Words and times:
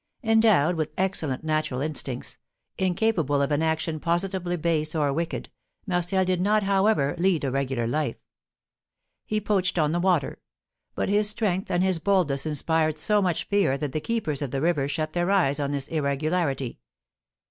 Endowed 0.23 0.77
with 0.77 0.89
excellent 0.97 1.43
natural 1.43 1.79
instincts, 1.79 2.39
incapable 2.79 3.39
of 3.39 3.51
an 3.51 3.61
action 3.61 3.99
positively 3.99 4.57
base 4.57 4.95
or 4.95 5.13
wicked, 5.13 5.51
Martial 5.85 6.25
did 6.25 6.41
not, 6.41 6.63
however, 6.63 7.13
lead 7.19 7.43
a 7.43 7.51
regular 7.51 7.85
life: 7.85 8.15
he 9.27 9.39
poached 9.39 9.77
on 9.77 9.91
the 9.91 9.99
water; 9.99 10.41
but 10.95 11.07
his 11.07 11.29
strength 11.29 11.69
and 11.69 11.83
his 11.83 11.99
boldness 11.99 12.47
inspired 12.47 12.97
so 12.97 13.21
much 13.21 13.43
fear 13.43 13.77
that 13.77 13.91
the 13.91 14.01
keepers 14.01 14.41
of 14.41 14.49
the 14.49 14.59
river 14.59 14.87
shut 14.87 15.13
their 15.13 15.29
eyes 15.29 15.59
on 15.59 15.69
this 15.69 15.87
irregularity. 15.89 16.79